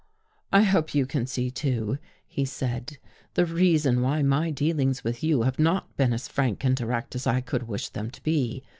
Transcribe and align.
"I 0.51 0.63
hope 0.63 0.95
you 0.95 1.05
can 1.05 1.27
see, 1.27 1.51
too," 1.51 1.99
he 2.25 2.43
said," 2.43 2.97
the 3.35 3.45
reason 3.45 4.01
why 4.01 4.23
my 4.23 4.49
dealings 4.49 5.03
with 5.03 5.21
you 5.21 5.43
have 5.43 5.59
not 5.59 5.95
been 5.95 6.11
as 6.11 6.27
frank 6.27 6.63
and 6.63 6.75
direct 6.75 7.13
as 7.13 7.27
I 7.27 7.39
could 7.39 7.67
wish 7.67 7.89
them 7.89 8.09
to 8.09 8.23
be. 8.23 8.63